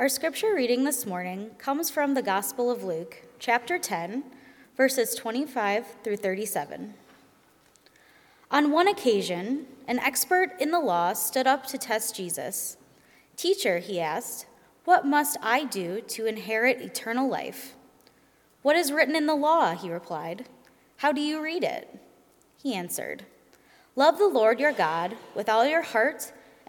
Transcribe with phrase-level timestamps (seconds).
[0.00, 4.24] Our scripture reading this morning comes from the Gospel of Luke, chapter 10,
[4.74, 6.94] verses 25 through 37.
[8.50, 12.78] On one occasion, an expert in the law stood up to test Jesus.
[13.36, 14.46] Teacher, he asked,
[14.86, 17.74] what must I do to inherit eternal life?
[18.62, 19.74] What is written in the law?
[19.74, 20.46] He replied.
[20.96, 21.94] How do you read it?
[22.56, 23.26] He answered,
[23.96, 26.32] Love the Lord your God with all your heart,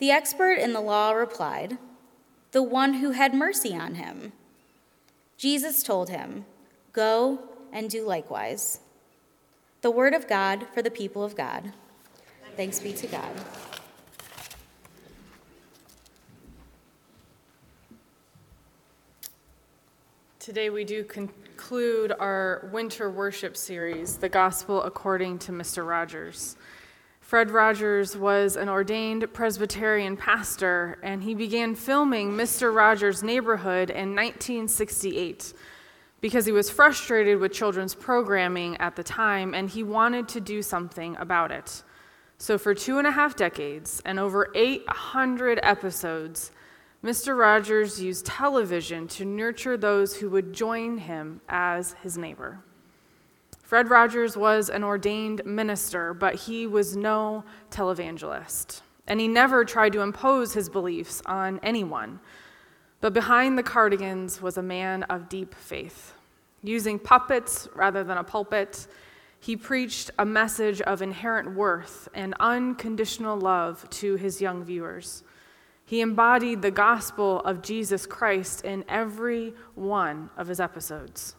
[0.00, 1.76] The expert in the law replied,
[2.52, 4.32] The one who had mercy on him.
[5.36, 6.46] Jesus told him,
[6.94, 8.80] Go and do likewise.
[9.82, 11.74] The word of God for the people of God.
[12.56, 13.30] Thanks be to God.
[20.38, 25.86] Today we do conclude our winter worship series, The Gospel According to Mr.
[25.86, 26.56] Rogers.
[27.30, 32.74] Fred Rogers was an ordained Presbyterian pastor, and he began filming Mr.
[32.74, 35.52] Rogers' Neighborhood in 1968
[36.20, 40.60] because he was frustrated with children's programming at the time and he wanted to do
[40.60, 41.84] something about it.
[42.38, 46.50] So, for two and a half decades and over 800 episodes,
[47.04, 47.38] Mr.
[47.38, 52.64] Rogers used television to nurture those who would join him as his neighbor.
[53.70, 59.92] Fred Rogers was an ordained minister, but he was no televangelist, and he never tried
[59.92, 62.18] to impose his beliefs on anyone.
[63.00, 66.14] But behind the cardigans was a man of deep faith.
[66.64, 68.88] Using puppets rather than a pulpit,
[69.38, 75.22] he preached a message of inherent worth and unconditional love to his young viewers.
[75.84, 81.36] He embodied the gospel of Jesus Christ in every one of his episodes.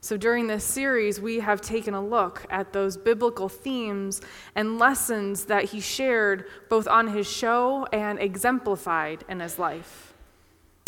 [0.00, 4.20] So, during this series, we have taken a look at those biblical themes
[4.54, 10.14] and lessons that he shared both on his show and exemplified in his life.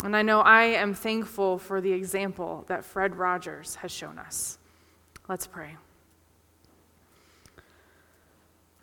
[0.03, 4.57] And I know I am thankful for the example that Fred Rogers has shown us.
[5.27, 5.75] Let's pray.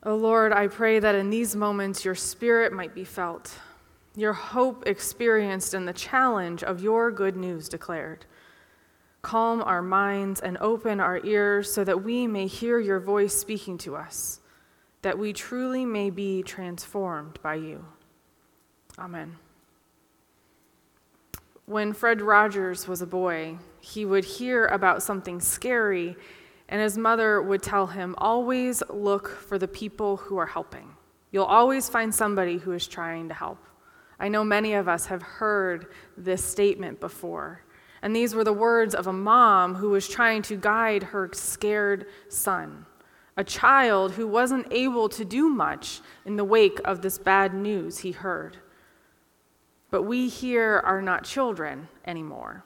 [0.02, 3.58] Oh Lord, I pray that in these moments your spirit might be felt
[4.16, 8.24] your hope experienced and the challenge of your good news declared.
[9.26, 13.76] Calm our minds and open our ears so that we may hear your voice speaking
[13.76, 14.38] to us,
[15.02, 17.84] that we truly may be transformed by you.
[18.96, 19.34] Amen.
[21.64, 26.14] When Fred Rogers was a boy, he would hear about something scary,
[26.68, 30.88] and his mother would tell him, Always look for the people who are helping.
[31.32, 33.58] You'll always find somebody who is trying to help.
[34.20, 37.64] I know many of us have heard this statement before.
[38.02, 42.06] And these were the words of a mom who was trying to guide her scared
[42.28, 42.86] son,
[43.36, 47.98] a child who wasn't able to do much in the wake of this bad news
[47.98, 48.58] he heard.
[49.90, 52.64] But we here are not children anymore.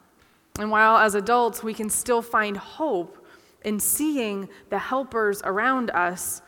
[0.59, 3.25] And while as adults we can still find hope
[3.65, 6.43] in seeing the helpers around us,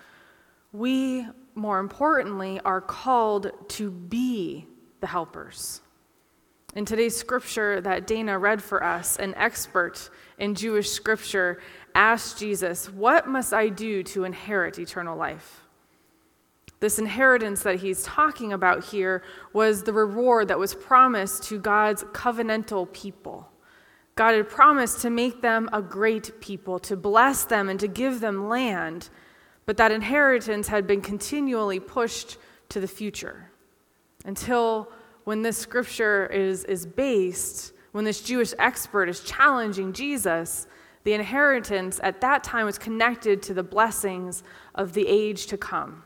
[0.72, 4.66] we, more importantly, are called to be
[5.00, 5.81] the helpers.
[6.74, 10.08] In today's scripture that Dana read for us, an expert
[10.38, 11.60] in Jewish scripture
[11.94, 15.64] asked Jesus, What must I do to inherit eternal life?
[16.80, 19.22] This inheritance that he's talking about here
[19.52, 23.50] was the reward that was promised to God's covenantal people.
[24.14, 28.20] God had promised to make them a great people, to bless them, and to give
[28.20, 29.10] them land,
[29.66, 32.38] but that inheritance had been continually pushed
[32.70, 33.50] to the future
[34.24, 34.90] until
[35.24, 40.66] when this scripture is, is based, when this Jewish expert is challenging Jesus,
[41.04, 44.42] the inheritance at that time was connected to the blessings
[44.74, 46.04] of the age to come.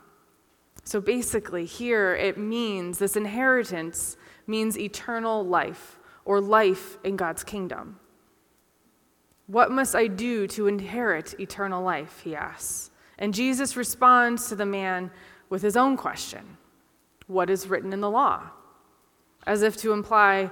[0.84, 4.16] So basically, here it means this inheritance
[4.46, 7.98] means eternal life or life in God's kingdom.
[9.46, 12.20] What must I do to inherit eternal life?
[12.24, 12.90] He asks.
[13.18, 15.10] And Jesus responds to the man
[15.48, 16.56] with his own question
[17.26, 18.50] What is written in the law?
[19.46, 20.50] As if to imply,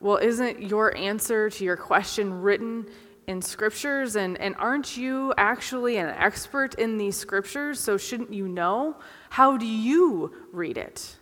[0.00, 2.86] well, isn't your answer to your question written
[3.26, 4.16] in scriptures?
[4.16, 7.80] And, and aren't you actually an expert in these scriptures?
[7.80, 8.96] So shouldn't you know?
[9.30, 11.16] How do you read it?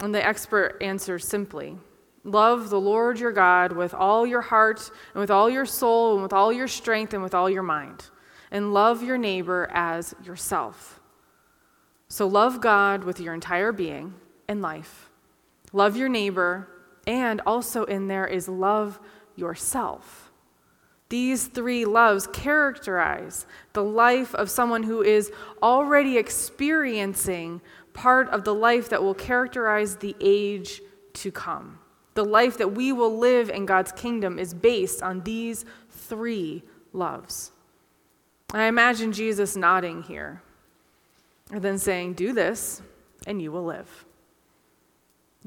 [0.00, 1.76] And the expert answers simply
[2.24, 6.22] Love the Lord your God with all your heart, and with all your soul, and
[6.22, 8.04] with all your strength, and with all your mind.
[8.50, 11.00] And love your neighbor as yourself.
[12.08, 14.14] So love God with your entire being
[14.46, 15.07] and life.
[15.72, 16.68] Love your neighbor,
[17.06, 18.98] and also in there is love
[19.36, 20.30] yourself.
[21.08, 25.32] These three loves characterize the life of someone who is
[25.62, 27.62] already experiencing
[27.94, 30.82] part of the life that will characterize the age
[31.14, 31.78] to come.
[32.14, 36.62] The life that we will live in God's kingdom is based on these three
[36.92, 37.52] loves.
[38.52, 40.42] I imagine Jesus nodding here
[41.50, 42.82] and then saying, Do this
[43.26, 44.04] and you will live.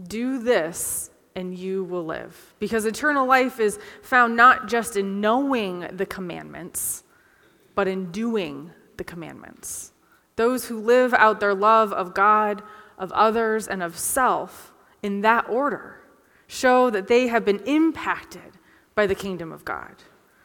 [0.08, 2.54] Do this and you will live.
[2.60, 7.04] Because eternal life is found not just in knowing the commandments,
[7.76, 9.94] but in doing the commandments.
[10.36, 12.62] Those who live out their love of God,
[12.98, 16.02] of others, and of self in that order
[16.48, 18.58] show that they have been impacted
[18.94, 19.96] by the kingdom of God.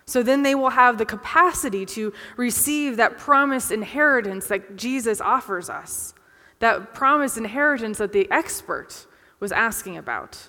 [0.06, 5.68] So then they will have the capacity to receive that promised inheritance that Jesus offers
[5.68, 6.14] us,
[6.60, 9.05] that promised inheritance that the expert
[9.40, 10.48] was asking about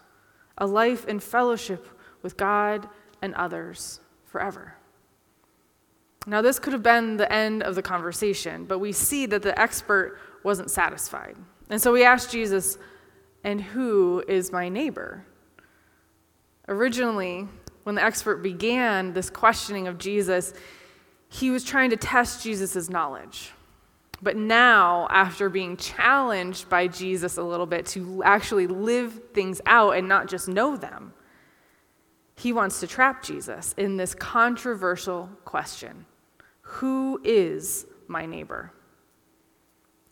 [0.57, 1.87] a life in fellowship
[2.21, 2.87] with God
[3.21, 4.75] and others forever.
[6.25, 9.57] Now, this could have been the end of the conversation, but we see that the
[9.59, 11.37] expert wasn't satisfied.
[11.69, 12.77] And so we asked Jesus,
[13.43, 15.25] And who is my neighbor?
[16.67, 17.47] Originally,
[17.83, 20.53] when the expert began this questioning of Jesus,
[21.29, 23.51] he was trying to test Jesus' knowledge.
[24.21, 29.91] But now, after being challenged by Jesus a little bit to actually live things out
[29.95, 31.13] and not just know them,
[32.35, 36.05] he wants to trap Jesus in this controversial question
[36.61, 38.73] who is my neighbor?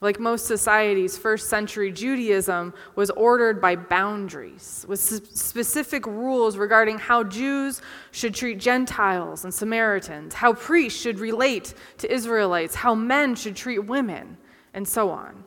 [0.06, 7.24] Like most societies, first century Judaism was ordered by boundaries, with specific rules regarding how
[7.24, 7.82] Jews
[8.12, 13.80] should treat Gentiles and Samaritans, how priests should relate to Israelites, how men should treat
[13.80, 14.38] women,
[14.76, 15.44] and so on.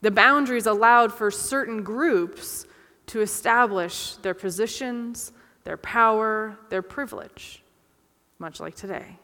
[0.00, 2.66] The boundaries allowed for certain groups
[3.08, 5.32] to establish their positions,
[5.64, 7.62] their power, their privilege,
[8.38, 9.18] much like today.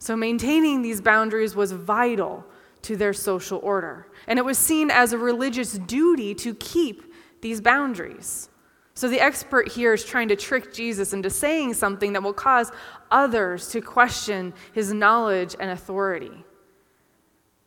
[0.00, 2.44] So, maintaining these boundaries was vital
[2.82, 4.06] to their social order.
[4.26, 8.48] And it was seen as a religious duty to keep these boundaries.
[8.94, 12.70] So, the expert here is trying to trick Jesus into saying something that will cause
[13.10, 16.44] others to question his knowledge and authority.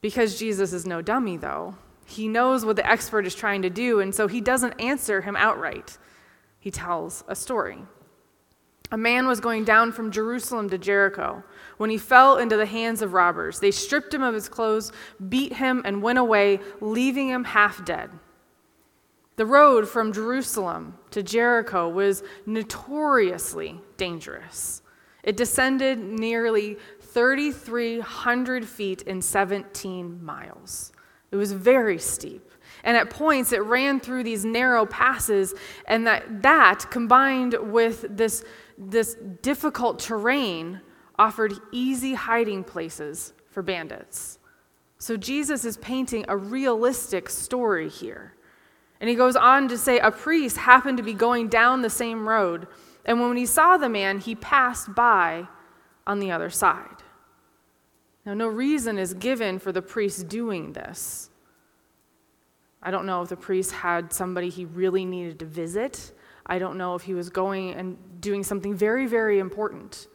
[0.01, 3.99] Because Jesus is no dummy, though, he knows what the expert is trying to do,
[3.99, 5.97] and so he doesn't answer him outright.
[6.59, 7.83] He tells a story.
[8.93, 11.43] A man was going down from Jerusalem to Jericho
[11.77, 13.59] when he fell into the hands of robbers.
[13.59, 14.91] They stripped him of his clothes,
[15.29, 18.12] beat him, and went away, leaving him half dead.
[19.35, 24.83] The road from Jerusalem to Jericho was notoriously dangerous.
[25.23, 30.91] It descended nearly 3,300 feet in 17 miles.
[31.31, 32.47] It was very steep.
[32.83, 35.53] And at points, it ran through these narrow passes,
[35.87, 38.43] and that, that combined with this
[38.77, 40.81] this difficult terrain
[41.17, 44.39] offered easy hiding places for bandits.
[44.97, 48.33] So Jesus is painting a realistic story here.
[48.99, 52.27] And he goes on to say a priest happened to be going down the same
[52.27, 52.67] road,
[53.05, 55.47] and when he saw the man, he passed by
[56.07, 57.03] on the other side.
[58.25, 61.29] Now, no reason is given for the priest doing this.
[62.83, 66.11] I don't know if the priest had somebody he really needed to visit.
[66.45, 70.07] I don't know if he was going and doing something very, very important.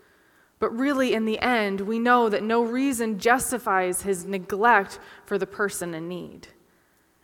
[0.58, 5.46] But really, in the end, we know that no reason justifies his neglect for the
[5.46, 6.48] person in need.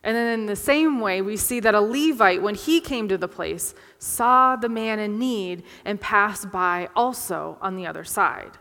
[0.02, 3.18] And then in the same way, we see that a Levite, when he came to
[3.18, 8.52] the place, saw the man in need and passed by also on the other side.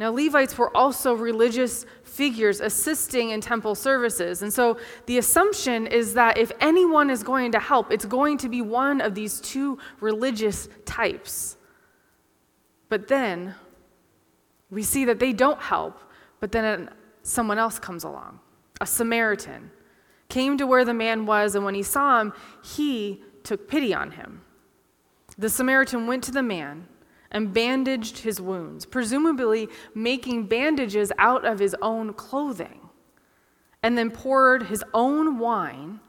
[0.00, 4.40] Now, Levites were also religious figures assisting in temple services.
[4.40, 8.48] And so the assumption is that if anyone is going to help, it's going to
[8.48, 11.58] be one of these two religious types.
[12.88, 13.54] But then
[14.70, 16.00] we see that they don't help,
[16.40, 16.88] but then
[17.22, 18.40] someone else comes along,
[18.80, 19.70] a Samaritan
[20.30, 22.32] came to where the man was, and when he saw him,
[22.64, 24.40] he took pity on him.
[25.36, 26.86] The Samaritan went to the man
[27.30, 32.88] and bandaged his wounds, presumably making bandages out of his own clothing,
[33.82, 36.00] and then poured his own wine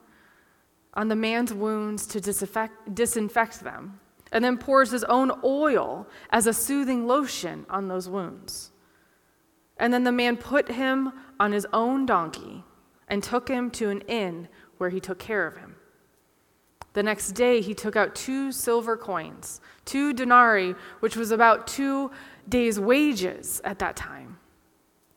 [0.94, 4.00] on the man's wounds to disinfect, them,
[4.32, 8.72] and then pours his own oil as a soothing lotion on those wounds.
[9.78, 12.64] And then the man put him on his own donkey
[13.08, 14.48] and took him to an inn
[14.78, 15.76] where he took care of him.
[16.94, 22.12] The next day, he took out two silver coins, two denarii, which was about two
[22.50, 24.40] days' wages at that time,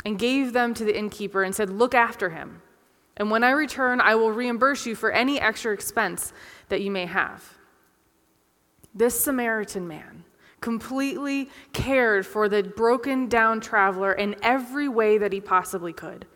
[0.05, 2.63] and gave them to the innkeeper and said, Look after him.
[3.17, 6.33] And when I return, I will reimburse you for any extra expense
[6.69, 7.55] that you may have.
[8.95, 10.25] This Samaritan man
[10.61, 16.27] completely cared for the broken down traveler in every way that he possibly could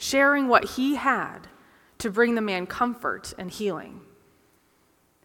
[0.00, 1.46] sharing what he had
[1.98, 4.00] to bring the man comfort and healing.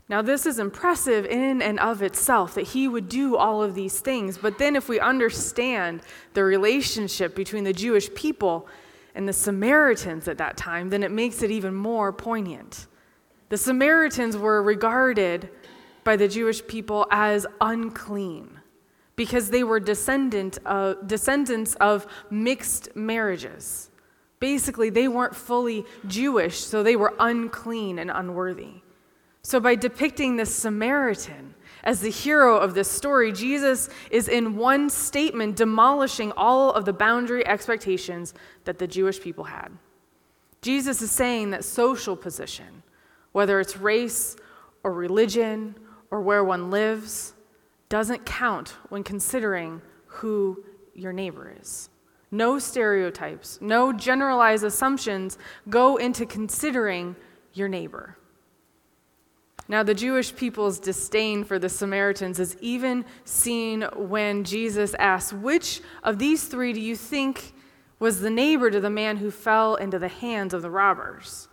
[0.08, 4.00] Now, this is impressive in and of itself that he would do all of these
[4.00, 4.38] things.
[4.38, 6.02] But then, if we understand
[6.34, 8.68] the relationship between the Jewish people
[9.16, 12.86] and the Samaritans at that time, then it makes it even more poignant.
[13.50, 15.50] The Samaritans were regarded
[16.04, 18.60] by the Jewish people as unclean
[19.16, 23.90] because they were descendant of, descendants of mixed marriages.
[24.40, 28.82] Basically, they weren't fully Jewish, so they were unclean and unworthy.
[29.46, 34.90] So, by depicting this Samaritan as the hero of this story, Jesus is in one
[34.90, 38.34] statement demolishing all of the boundary expectations
[38.64, 39.70] that the Jewish people had.
[40.64, 42.82] Jesus is saying that social position,
[43.34, 44.36] whether it's race
[44.82, 45.76] or religion
[46.10, 47.36] or where one lives,
[47.88, 50.64] doesn't count when considering who
[50.96, 51.92] your neighbor is.
[52.32, 55.38] No stereotypes, no generalized assumptions
[55.70, 57.16] go into considering
[57.54, 58.18] your neighbor.
[59.68, 65.82] Now, the Jewish people's disdain for the Samaritans is even seen when Jesus asks, Which
[66.04, 67.54] of these three do you think
[67.98, 71.48] was the neighbor to the man who fell into the hands of the robbers?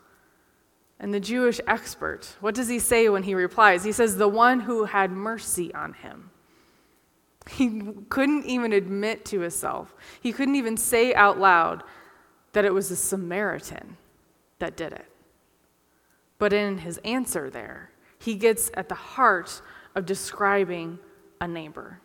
[1.00, 3.82] And the Jewish expert, what does he say when he replies?
[3.82, 6.30] He says, The one who had mercy on him.
[7.50, 11.82] He couldn't even admit to himself, he couldn't even say out loud
[12.52, 13.96] that it was a Samaritan
[14.58, 15.06] that did it.
[16.38, 17.91] But in his answer there,
[18.22, 19.62] he gets at the heart
[19.94, 20.98] of describing
[21.40, 22.00] a neighbor.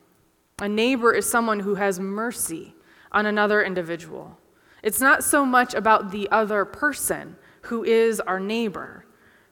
[0.59, 2.73] A neighbor is someone who has mercy
[3.11, 4.37] on another individual.
[4.81, 9.05] It's not so much about the other person who is our neighbor,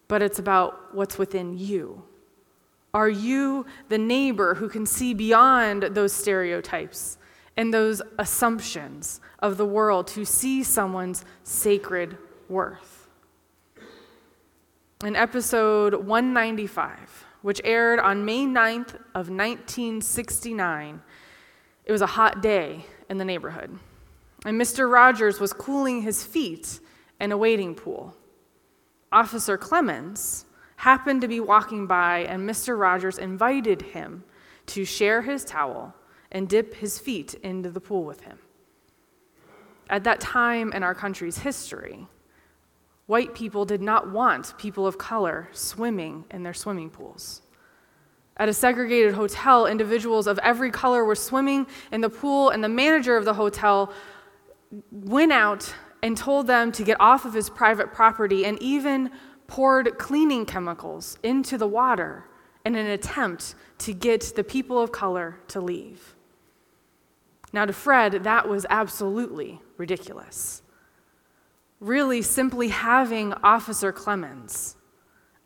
[0.08, 2.04] but it's about what's within you.
[2.94, 7.18] Are you the neighbor who can see beyond those stereotypes
[7.58, 12.18] and those assumptions of the world to see someone's sacred
[12.48, 12.95] worth?
[15.06, 21.00] In episode 195, which aired on May 9th of 1969,
[21.86, 23.78] it was a hot day in the neighborhood.
[24.48, 24.92] And Mr.
[24.92, 26.80] Rogers was cooling his feet
[27.22, 28.16] in a wading pool.
[29.12, 30.46] Officer Clemmons
[30.78, 32.76] happened to be walking by, and Mr.
[32.76, 34.24] Rogers invited him
[34.66, 35.94] to share his towel
[36.32, 38.40] and dip his feet into the pool with him.
[39.88, 42.08] At that time in our country's history,
[43.08, 47.42] white people did not want people of color swimming in their swimming pools.
[48.38, 52.70] At a segregated hotel, individuals of every color were swimming in the pool, and the
[52.70, 53.94] manager of the hotel
[54.92, 59.10] went out and told them to get off of his private property and even
[59.48, 62.26] poured cleaning chemicals into the water
[62.66, 66.16] in an attempt to get the people of color to leave.
[67.54, 70.62] Now, to Fred, that was absolutely ridiculous.
[71.86, 74.74] Really, simply having Officer Clemmons,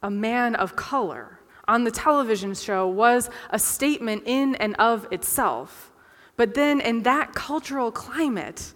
[0.01, 5.91] a man of color, on the television show was a statement in and of itself.
[6.37, 8.73] But then, in that cultural climate,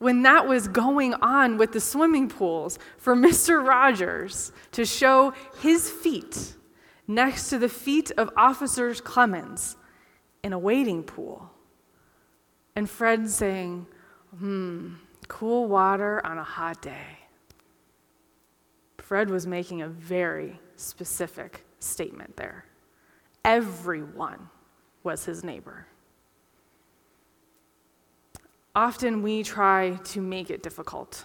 [0.00, 3.66] when that was going on with the swimming pools for Mr.
[3.66, 5.32] Rogers to show
[5.62, 6.56] his feet
[7.08, 9.76] next to the feet of Officer Clemmons
[10.42, 11.52] in a wading pool.
[12.76, 13.86] And Fred saying,
[14.38, 14.96] hmm,
[15.32, 17.18] cool water on a hot day.
[18.98, 22.66] Fred was making a very specific statement there.
[23.42, 24.50] Everyone
[25.02, 25.86] was his neighbor.
[28.76, 31.24] Often we try to make it difficult.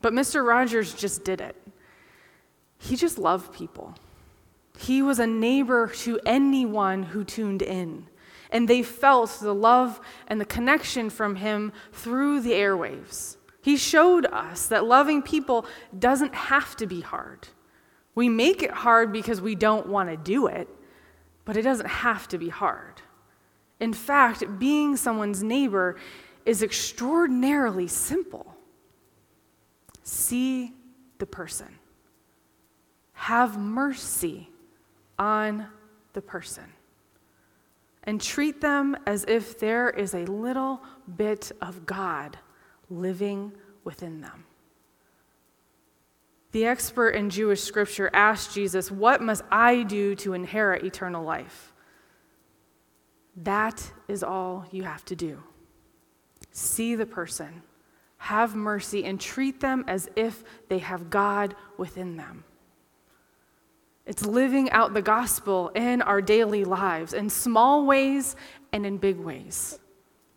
[0.00, 0.44] But Mr.
[0.44, 1.54] Rogers just did it.
[2.78, 3.94] He just loved people.
[4.76, 8.08] He was a neighbor to anyone who tuned in,
[8.52, 13.36] and they felt the love and the connection from him through the airwaves.
[13.62, 15.66] He showed us that loving people
[15.98, 17.48] doesn't have to be hard.
[18.14, 20.68] We make it hard because we don't want to do it,
[21.44, 23.00] but it doesn't have to be hard.
[23.80, 25.96] In fact, being someone's neighbor
[26.44, 28.54] is extraordinarily simple.
[30.02, 30.74] See
[31.18, 31.78] the person,
[33.12, 34.50] have mercy
[35.18, 35.68] on
[36.12, 36.64] the person,
[38.04, 40.82] and treat them as if there is a little
[41.16, 42.38] bit of God
[42.90, 43.52] living
[43.84, 44.44] within them.
[46.52, 51.72] The expert in Jewish scripture asked Jesus, What must I do to inherit eternal life?
[53.36, 55.42] That is all you have to do.
[56.50, 57.62] See the person,
[58.18, 62.44] have mercy, and treat them as if they have God within them.
[64.04, 68.36] It's living out the gospel in our daily lives, in small ways
[68.72, 69.78] and in big ways.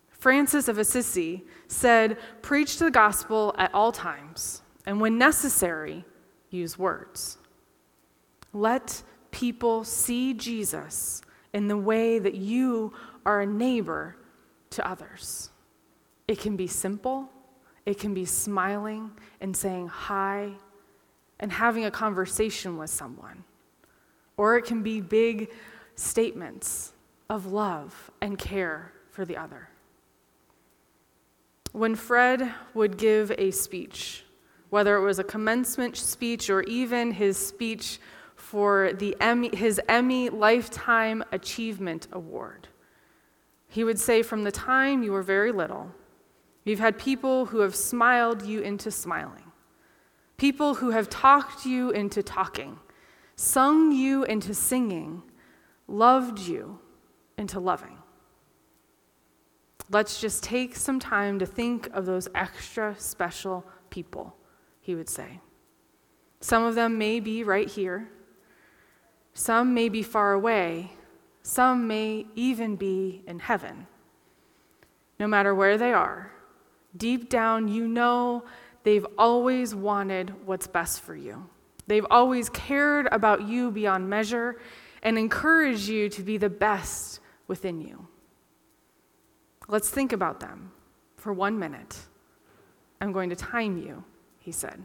[0.08, 6.04] Francis of Assisi said, Preach the gospel at all times, and when necessary,
[6.50, 7.38] use words.
[8.52, 12.92] Let people see Jesus in the way that you
[13.24, 14.16] are a neighbor
[14.70, 15.50] to others.
[16.28, 17.28] It can be simple,
[17.84, 20.52] it can be smiling and saying hi
[21.38, 23.44] and having a conversation with someone,
[24.36, 25.50] or it can be big
[25.94, 26.92] statements
[27.28, 29.68] of love and care for the other.
[31.72, 34.24] When Fred would give a speech,
[34.70, 37.98] whether it was a commencement speech or even his speech
[38.34, 42.68] for the Emmy, his Emmy Lifetime Achievement Award,
[43.68, 45.92] he would say, From the time you were very little,
[46.64, 49.52] you've had people who have smiled you into smiling,
[50.36, 52.78] people who have talked you into talking,
[53.36, 55.22] sung you into singing,
[55.86, 56.78] loved you
[57.36, 57.98] into loving.
[59.90, 64.34] Let's just take some time to think of those extra special people,
[64.80, 65.40] he would say.
[66.40, 68.08] Some of them may be right here,
[69.34, 70.92] some may be far away,
[71.42, 73.86] some may even be in heaven.
[75.20, 76.32] No matter where they are,
[76.96, 78.44] deep down, you know
[78.82, 81.48] they've always wanted what's best for you.
[81.86, 84.60] They've always cared about you beyond measure
[85.02, 88.08] and encouraged you to be the best within you.
[89.68, 90.72] Let's think about them
[91.16, 91.96] for one minute.
[93.00, 94.04] I'm going to time you,
[94.38, 94.84] he said.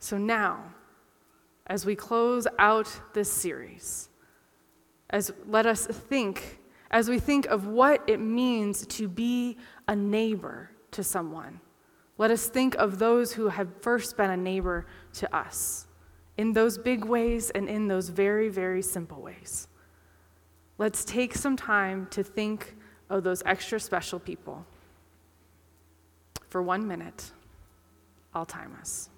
[0.00, 0.72] So now,
[1.66, 4.08] as we close out this series,
[5.10, 6.60] as let us think,
[6.90, 11.60] as we think of what it means to be a neighbor to someone,
[12.18, 15.86] let us think of those who have first been a neighbor to us
[16.36, 19.68] in those big ways and in those very, very simple ways.
[20.78, 22.76] Let's take some time to think
[23.08, 24.66] of those extra special people.
[26.48, 27.32] For one minute,
[28.34, 29.10] I'll time us.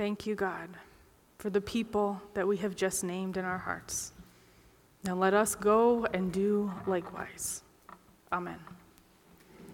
[0.00, 0.70] Thank you, God,
[1.36, 4.12] for the people that we have just named in our hearts.
[5.04, 7.62] Now let us go and do likewise.
[8.32, 8.56] Amen.